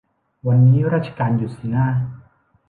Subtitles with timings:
[0.47, 1.85] วันนี้ราชการหยุดสินะ